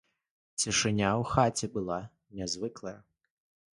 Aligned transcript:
Цішыня 0.61 1.11
ў 1.11 1.23
хаце 1.33 1.69
была 1.75 1.99
нязвыклая. 2.41 2.99